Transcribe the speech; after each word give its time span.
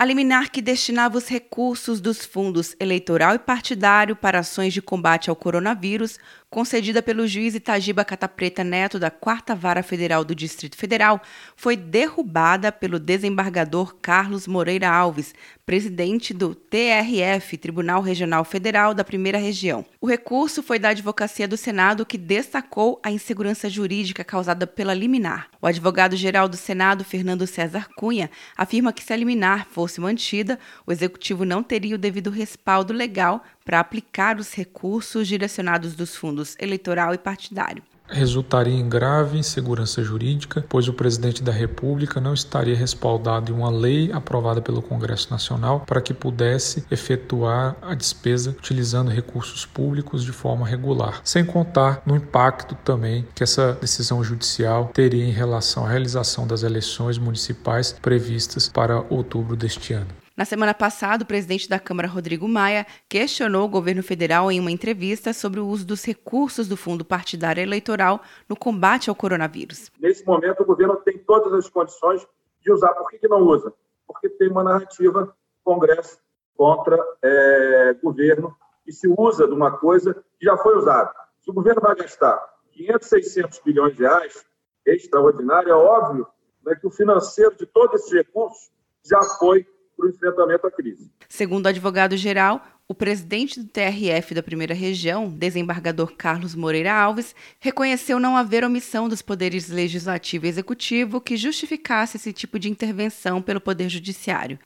A 0.00 0.04
liminar 0.04 0.52
que 0.52 0.62
destinava 0.62 1.18
os 1.18 1.26
recursos 1.26 2.00
dos 2.00 2.24
fundos 2.24 2.76
eleitoral 2.78 3.34
e 3.34 3.38
partidário 3.40 4.14
para 4.14 4.38
ações 4.38 4.72
de 4.72 4.80
combate 4.80 5.28
ao 5.28 5.34
coronavírus, 5.34 6.20
concedida 6.50 7.02
pelo 7.02 7.26
juiz 7.26 7.54
Itagiba 7.54 8.04
Catapreta 8.04 8.64
Neto 8.64 8.98
da 8.98 9.10
Quarta 9.10 9.54
Vara 9.54 9.82
Federal 9.82 10.24
do 10.24 10.34
Distrito 10.34 10.76
Federal, 10.76 11.20
foi 11.54 11.76
derrubada 11.76 12.72
pelo 12.72 12.98
desembargador 12.98 13.94
Carlos 14.00 14.46
Moreira 14.46 14.88
Alves, 14.88 15.34
presidente 15.66 16.32
do 16.32 16.54
TRF, 16.54 17.58
Tribunal 17.58 18.00
Regional 18.00 18.42
Federal 18.44 18.94
da 18.94 19.04
Primeira 19.04 19.36
Região. 19.36 19.84
O 20.00 20.06
recurso 20.06 20.62
foi 20.62 20.78
da 20.78 20.88
Advocacia 20.88 21.46
do 21.46 21.58
Senado, 21.58 22.06
que 22.06 22.16
destacou 22.16 22.98
a 23.02 23.10
insegurança 23.10 23.68
jurídica 23.68 24.24
causada 24.24 24.66
pela 24.66 24.94
liminar. 24.94 25.48
O 25.60 25.66
advogado-geral 25.66 26.48
do 26.48 26.56
Senado, 26.56 27.04
Fernando 27.04 27.46
César 27.46 27.88
Cunha, 27.96 28.30
afirma 28.56 28.94
que 28.94 29.04
se 29.04 29.12
a 29.12 29.16
liminar 29.16 29.66
fosse 29.66 30.00
mantida, 30.00 30.58
o 30.86 30.92
executivo 30.92 31.44
não 31.44 31.62
teria 31.62 31.96
o 31.96 31.98
devido 31.98 32.30
respaldo 32.30 32.94
legal 32.94 33.44
para 33.68 33.80
aplicar 33.80 34.38
os 34.40 34.54
recursos 34.54 35.28
direcionados 35.28 35.94
dos 35.94 36.16
fundos 36.16 36.56
eleitoral 36.58 37.12
e 37.12 37.18
partidário 37.18 37.82
resultaria 38.10 38.74
em 38.74 38.88
grave 38.88 39.36
insegurança 39.36 40.02
jurídica, 40.02 40.64
pois 40.66 40.88
o 40.88 40.94
presidente 40.94 41.42
da 41.42 41.52
República 41.52 42.18
não 42.22 42.32
estaria 42.32 42.74
respaldado 42.74 43.52
em 43.52 43.54
uma 43.54 43.70
lei 43.70 44.10
aprovada 44.10 44.62
pelo 44.62 44.80
Congresso 44.80 45.30
Nacional 45.30 45.80
para 45.80 46.00
que 46.00 46.14
pudesse 46.14 46.86
efetuar 46.90 47.76
a 47.82 47.94
despesa 47.94 48.56
utilizando 48.58 49.10
recursos 49.10 49.66
públicos 49.66 50.24
de 50.24 50.32
forma 50.32 50.66
regular, 50.66 51.20
sem 51.22 51.44
contar 51.44 52.00
no 52.06 52.16
impacto 52.16 52.74
também 52.76 53.26
que 53.34 53.42
essa 53.42 53.74
decisão 53.74 54.24
judicial 54.24 54.90
teria 54.94 55.26
em 55.26 55.32
relação 55.32 55.84
à 55.84 55.90
realização 55.90 56.46
das 56.46 56.62
eleições 56.62 57.18
municipais 57.18 57.92
previstas 57.92 58.70
para 58.70 59.04
outubro 59.10 59.54
deste 59.54 59.92
ano. 59.92 60.27
Na 60.38 60.44
semana 60.44 60.72
passada, 60.72 61.24
o 61.24 61.26
presidente 61.26 61.68
da 61.68 61.80
Câmara, 61.80 62.06
Rodrigo 62.06 62.46
Maia, 62.46 62.86
questionou 63.08 63.64
o 63.64 63.68
governo 63.68 64.04
federal 64.04 64.52
em 64.52 64.60
uma 64.60 64.70
entrevista 64.70 65.32
sobre 65.32 65.58
o 65.58 65.66
uso 65.66 65.84
dos 65.84 66.04
recursos 66.04 66.68
do 66.68 66.76
Fundo 66.76 67.04
Partidário 67.04 67.60
Eleitoral 67.60 68.22
no 68.48 68.54
combate 68.54 69.10
ao 69.10 69.16
coronavírus. 69.16 69.90
Nesse 69.98 70.24
momento, 70.24 70.62
o 70.62 70.64
governo 70.64 70.94
tem 70.94 71.18
todas 71.18 71.52
as 71.52 71.68
condições 71.68 72.24
de 72.60 72.72
usar. 72.72 72.94
Por 72.94 73.10
que, 73.10 73.18
que 73.18 73.26
não 73.26 73.40
usa? 73.40 73.74
Porque 74.06 74.28
tem 74.28 74.48
uma 74.48 74.62
narrativa 74.62 75.34
Congresso 75.64 76.20
contra 76.56 76.96
é, 77.20 77.94
governo 78.00 78.56
e 78.86 78.92
se 78.92 79.08
usa 79.08 79.44
de 79.44 79.52
uma 79.52 79.76
coisa 79.76 80.14
que 80.38 80.46
já 80.46 80.56
foi 80.56 80.76
usada. 80.76 81.12
Se 81.40 81.50
o 81.50 81.52
governo 81.52 81.80
vai 81.80 81.96
gastar 81.96 82.40
500, 82.74 83.08
600 83.08 83.60
bilhões 83.64 83.96
de 83.96 84.02
reais, 84.02 84.46
extraordinário, 84.86 85.70
é 85.70 85.74
óbvio 85.74 86.28
né, 86.64 86.76
que 86.76 86.86
o 86.86 86.90
financeiro 86.90 87.56
de 87.56 87.66
todos 87.66 88.02
esses 88.02 88.12
recursos 88.12 88.70
já 89.04 89.20
foi 89.40 89.66
para 89.98 90.06
o 90.06 90.10
enfrentamento 90.10 90.66
à 90.66 90.70
crise. 90.70 91.10
Segundo 91.28 91.66
o 91.66 91.68
advogado-geral, 91.68 92.64
o 92.86 92.94
presidente 92.94 93.60
do 93.60 93.68
TRF 93.68 94.32
da 94.32 94.42
primeira 94.42 94.72
região, 94.72 95.28
desembargador 95.28 96.14
Carlos 96.16 96.54
Moreira 96.54 96.94
Alves, 96.94 97.34
reconheceu 97.60 98.18
não 98.20 98.36
haver 98.36 98.64
omissão 98.64 99.08
dos 99.08 99.20
poderes 99.20 99.68
legislativo 99.68 100.46
e 100.46 100.48
executivo 100.48 101.20
que 101.20 101.36
justificasse 101.36 102.16
esse 102.16 102.32
tipo 102.32 102.58
de 102.58 102.70
intervenção 102.70 103.42
pelo 103.42 103.60
Poder 103.60 103.88
Judiciário. 103.88 104.58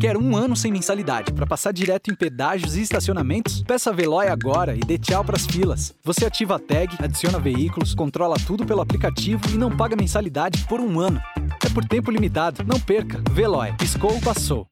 Quer 0.00 0.16
um 0.16 0.36
ano 0.36 0.56
sem 0.56 0.72
mensalidade 0.72 1.32
para 1.32 1.46
passar 1.46 1.72
direto 1.72 2.10
em 2.10 2.14
pedágios 2.14 2.76
e 2.76 2.82
estacionamentos? 2.82 3.62
Peça 3.62 3.90
a 3.90 3.92
Veloy 3.92 4.26
agora 4.26 4.74
e 4.74 4.80
dê 4.80 4.98
tchau 4.98 5.24
para 5.24 5.36
as 5.36 5.46
filas. 5.46 5.94
Você 6.02 6.26
ativa 6.26 6.56
a 6.56 6.58
tag, 6.58 6.96
adiciona 6.98 7.38
veículos, 7.38 7.94
controla 7.94 8.36
tudo 8.46 8.66
pelo 8.66 8.80
aplicativo 8.80 9.42
e 9.50 9.58
não 9.58 9.74
paga 9.74 9.94
mensalidade 9.94 10.66
por 10.66 10.80
um 10.80 10.98
ano. 10.98 11.20
É 11.64 11.68
por 11.72 11.84
tempo 11.84 12.10
limitado. 12.10 12.64
Não 12.64 12.80
perca. 12.80 13.22
Veloy. 13.30 13.72
Piscou, 13.78 14.18
passou. 14.20 14.71